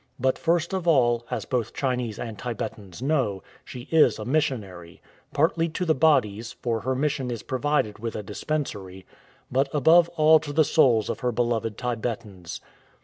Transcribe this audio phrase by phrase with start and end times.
[0.19, 4.99] But first of all, as both Chinese and Tibetans know, she is a missionary,
[5.31, 9.05] partly to the bodies (for her mission is provided with a dispensary),
[9.51, 12.61] but above all to the souls of her beloved Tibetans.